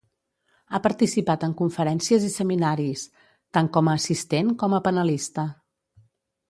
[0.71, 3.05] Ha participat en conferències i seminaris,
[3.59, 5.47] tant com a assistent com a panelista.